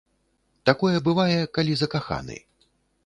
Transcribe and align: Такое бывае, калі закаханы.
Такое 0.69 0.95
бывае, 1.07 1.37
калі 1.59 1.73
закаханы. 1.83 2.37